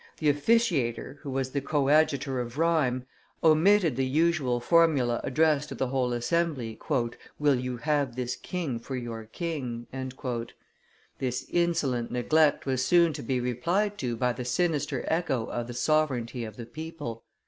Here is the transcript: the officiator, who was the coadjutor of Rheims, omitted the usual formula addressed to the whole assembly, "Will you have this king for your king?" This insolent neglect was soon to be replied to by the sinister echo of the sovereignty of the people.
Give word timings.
the 0.17 0.33
officiator, 0.33 1.19
who 1.19 1.29
was 1.29 1.51
the 1.51 1.61
coadjutor 1.61 2.39
of 2.39 2.57
Rheims, 2.57 3.03
omitted 3.43 3.95
the 3.95 4.05
usual 4.07 4.59
formula 4.59 5.21
addressed 5.23 5.69
to 5.69 5.75
the 5.75 5.89
whole 5.89 6.11
assembly, 6.11 6.75
"Will 7.37 7.53
you 7.59 7.77
have 7.77 8.15
this 8.15 8.35
king 8.35 8.79
for 8.79 8.95
your 8.95 9.25
king?" 9.25 9.85
This 11.19 11.45
insolent 11.51 12.09
neglect 12.09 12.65
was 12.65 12.83
soon 12.83 13.13
to 13.13 13.21
be 13.21 13.39
replied 13.39 13.99
to 13.99 14.15
by 14.17 14.33
the 14.33 14.43
sinister 14.43 15.05
echo 15.07 15.45
of 15.45 15.67
the 15.67 15.75
sovereignty 15.75 16.45
of 16.45 16.57
the 16.57 16.65
people. 16.65 17.21